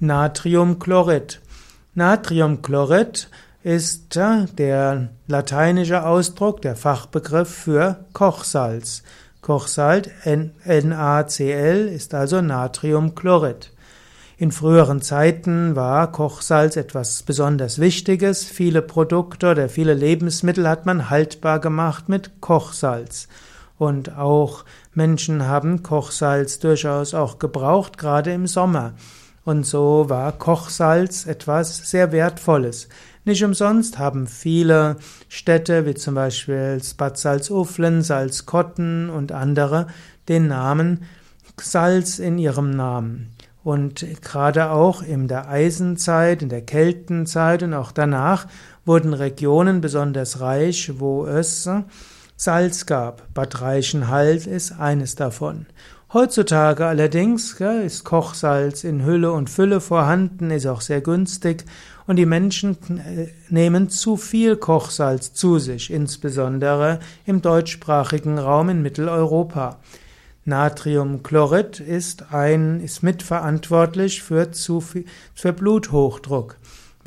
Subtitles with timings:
[0.00, 1.40] Natriumchlorid.
[1.94, 3.28] Natriumchlorid
[3.64, 9.02] ist der lateinische Ausdruck, der Fachbegriff für Kochsalz.
[9.40, 13.72] Kochsalz NaCl ist also Natriumchlorid.
[14.36, 18.44] In früheren Zeiten war Kochsalz etwas besonders Wichtiges.
[18.44, 23.26] Viele Produkte oder viele Lebensmittel hat man haltbar gemacht mit Kochsalz.
[23.78, 28.92] Und auch Menschen haben Kochsalz durchaus auch gebraucht, gerade im Sommer.
[29.48, 32.90] Und so war Kochsalz etwas sehr Wertvolles.
[33.24, 34.96] Nicht umsonst haben viele
[35.30, 39.86] Städte, wie zum Beispiel Bad Salzuflen, Salzkotten und andere,
[40.28, 41.04] den Namen
[41.58, 43.30] Salz in ihrem Namen.
[43.64, 48.48] Und gerade auch in der Eisenzeit, in der Keltenzeit und auch danach
[48.84, 51.66] wurden Regionen besonders reich, wo es
[52.36, 53.32] Salz gab.
[53.32, 55.64] Bad Reichenhall ist eines davon.
[56.10, 61.66] Heutzutage allerdings ja, ist Kochsalz in Hülle und Fülle vorhanden, ist auch sehr günstig
[62.06, 68.80] und die Menschen äh, nehmen zu viel Kochsalz zu sich, insbesondere im deutschsprachigen Raum in
[68.80, 69.80] Mitteleuropa.
[70.46, 76.56] Natriumchlorid ist ein, ist mitverantwortlich für zu viel, für Bluthochdruck.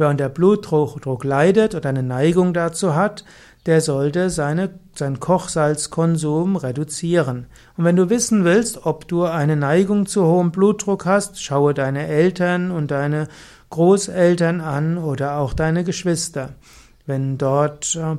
[0.02, 3.24] Wer unter Bluthochdruck leidet oder eine Neigung dazu hat,
[3.68, 7.46] der sollte seine, seinen Kochsalzkonsum reduzieren.
[7.78, 12.08] Und wenn du wissen willst, ob du eine Neigung zu hohem Blutdruck hast, schaue deine
[12.08, 13.28] Eltern und deine
[13.70, 16.54] Großeltern an oder auch deine Geschwister.
[17.06, 18.16] Wenn dort äh,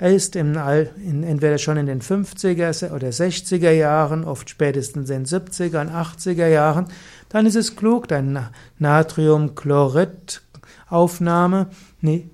[0.00, 5.10] Bluthochdruck ist, im All, in, entweder schon in den 50er oder 60er Jahren, oft spätestens
[5.10, 6.86] in den 70er und 80er Jahren,
[7.28, 8.48] dann ist es klug, deine
[8.78, 11.66] Natriumchlorid-Aufnahme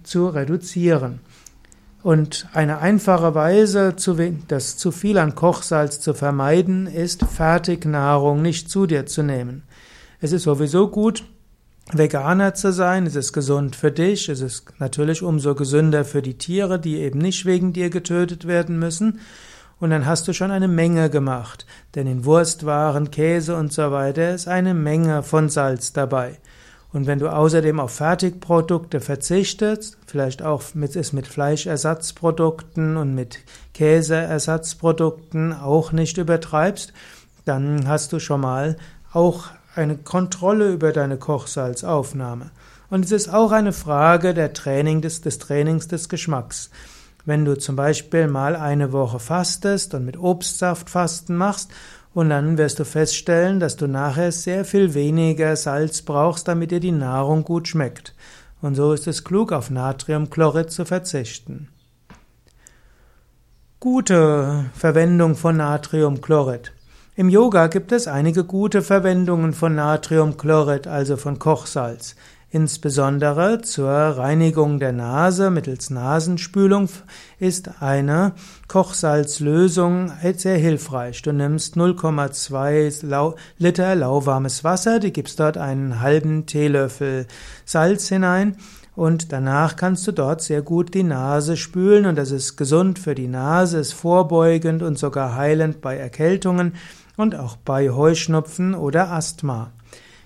[0.05, 1.19] zu reduzieren.
[2.03, 3.95] Und eine einfache Weise,
[4.47, 9.65] das zu viel an Kochsalz zu vermeiden, ist Fertignahrung nicht zu dir zu nehmen.
[10.21, 11.25] Es ist sowieso gut,
[11.93, 16.37] Veganer zu sein, es ist gesund für dich, es ist natürlich umso gesünder für die
[16.37, 19.21] Tiere, die eben nicht wegen dir getötet werden müssen.
[19.79, 21.67] Und dann hast du schon eine Menge gemacht.
[21.95, 26.39] Denn in Wurstwaren, Käse und so weiter ist eine Menge von Salz dabei.
[26.93, 33.41] Und wenn du außerdem auf Fertigprodukte verzichtest, vielleicht auch mit, es mit Fleischersatzprodukten und mit
[33.75, 36.95] Käseersatzprodukten auch nicht übertreibst,
[37.45, 38.77] dann hast du schon mal
[39.13, 42.51] auch eine Kontrolle über deine Kochsalzaufnahme.
[42.89, 46.71] Und es ist auch eine Frage der Training des, des Trainings des Geschmacks.
[47.25, 51.73] Wenn du zum Beispiel mal eine Woche fastest und mit Obstsaft Fasten machst
[52.15, 56.81] und dann wirst du feststellen, dass du nachher sehr viel weniger Salz brauchst, damit dir
[56.81, 58.15] die Nahrung gut schmeckt.
[58.63, 61.69] Und so ist es klug, auf Natriumchlorid zu verzichten.
[63.81, 66.73] Gute Verwendung von Natriumchlorid.
[67.19, 72.15] Im Yoga gibt es einige gute Verwendungen von Natriumchlorid, also von Kochsalz.
[72.51, 76.91] Insbesondere zur Reinigung der Nase mittels Nasenspülung
[77.39, 78.35] ist eine
[78.69, 81.23] Kochsalzlösung sehr hilfreich.
[81.23, 87.27] Du nimmst 0,2 Liter lauwarmes Wasser, du gibst dort einen halben Teelöffel
[87.65, 88.59] Salz hinein
[88.97, 93.15] und danach kannst du dort sehr gut die Nase spülen und das ist gesund für
[93.15, 96.75] die Nase, ist vorbeugend und sogar heilend bei Erkältungen
[97.17, 99.73] und auch bei Heuschnupfen oder Asthma.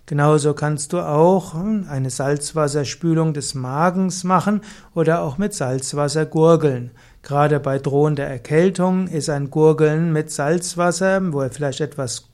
[0.07, 4.61] Genauso kannst du auch hm, eine Salzwasserspülung des Magens machen
[4.95, 6.93] oder auch mit Salzwasser gurgeln.
[7.23, 12.29] Gerade bei drohender Erkältung ist ein Gurgeln mit Salzwasser, wo er vielleicht etwas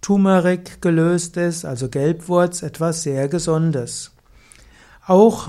[0.00, 4.12] Turmeric gelöst ist, also Gelbwurz, etwas sehr Gesundes.
[5.06, 5.48] Auch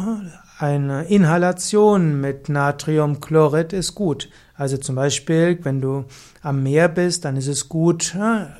[0.57, 4.29] eine Inhalation mit Natriumchlorid ist gut.
[4.56, 6.06] Also zum Beispiel, wenn du
[6.44, 8.16] am Meer bist, dann ist es gut,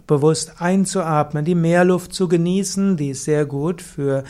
[0.08, 2.98] bewusst einzuatmen, die Meerluft zu genießen.
[2.98, 4.24] Die ist sehr gut für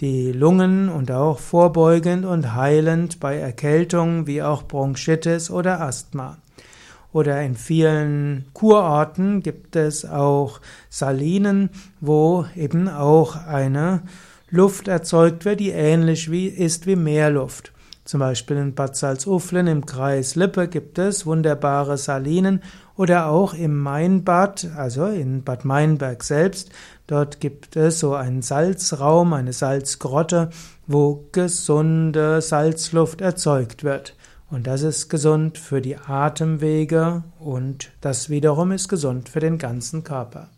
[0.00, 6.38] die Lungen und auch vorbeugend und heilend bei Erkältung wie auch Bronchitis oder Asthma.
[7.12, 11.70] Oder in vielen Kurorten gibt es auch Salinen,
[12.00, 14.02] wo eben auch eine
[14.50, 17.72] Luft erzeugt wird, die ähnlich wie, ist wie Meerluft.
[18.04, 22.62] Zum Beispiel in Bad Salzuflen im Kreis Lippe gibt es wunderbare Salinen
[22.96, 26.70] oder auch im Mainbad, also in Bad Meinberg selbst.
[27.06, 30.48] Dort gibt es so einen Salzraum, eine Salzgrotte,
[30.86, 34.16] wo gesunde Salzluft erzeugt wird.
[34.50, 40.02] Und das ist gesund für die Atemwege und das wiederum ist gesund für den ganzen
[40.02, 40.48] Körper.